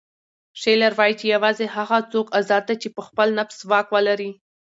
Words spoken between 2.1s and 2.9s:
څوک ازاد دی چې